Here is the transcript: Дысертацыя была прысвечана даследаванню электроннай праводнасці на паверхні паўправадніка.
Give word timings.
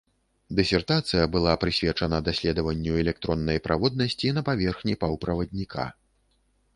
Дысертацыя 0.59 1.25
была 1.33 1.51
прысвечана 1.63 2.21
даследаванню 2.29 2.93
электроннай 3.03 3.59
праводнасці 3.67 4.31
на 4.39 4.45
паверхні 4.51 4.93
паўправадніка. 5.05 5.85